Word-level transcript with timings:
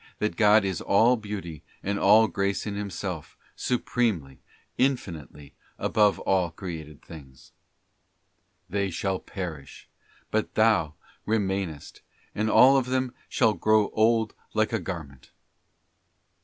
that 0.17 0.35
God 0.35 0.65
is 0.65 0.81
all 0.81 1.15
Beauty 1.15 1.61
and 1.83 1.99
all 1.99 2.27
Grace 2.27 2.65
in 2.65 2.73
Himself, 2.73 3.37
supremely, 3.55 4.39
infinitely, 4.79 5.53
above 5.77 6.17
all 6.21 6.49
created 6.49 7.03
things. 7.03 7.51
'They 8.67 8.89
shall 8.89 9.19
perish, 9.19 9.87
but 10.31 10.55
Thou 10.55 10.95
remainest, 11.27 12.01
and 12.33 12.49
all 12.49 12.77
of 12.77 12.87
them 12.87 13.13
shall 13.29 13.53
grow 13.53 13.91
old 13.93 14.33
like 14.55 14.73
a 14.73 14.79
gar 14.79 15.03
ment. 15.03 15.29